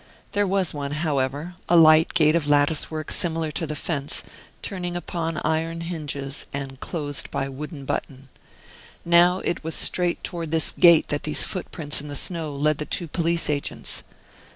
[0.31, 4.23] There was one, however a light gate of lattice work similar to the fence,
[4.63, 8.27] turning upon iron hinges, and closed by a wooden button.
[9.05, 12.85] Now it was straight toward this gate that these footprints in the snow led the
[12.85, 14.01] two police agents.